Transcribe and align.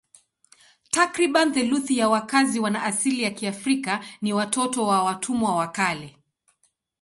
Takriban 0.89 1.53
theluthi 1.53 1.97
ya 1.97 2.09
wakazi 2.09 2.59
wana 2.59 2.83
asili 2.83 3.23
ya 3.23 3.31
Kiafrika 3.31 4.03
ni 4.21 4.33
watoto 4.33 4.87
wa 4.87 5.03
watumwa 5.03 5.55
wa 5.55 5.67
kale. 5.67 6.17